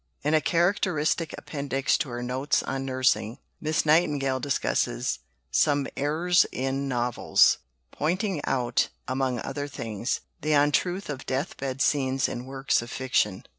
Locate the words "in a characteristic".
0.23-1.31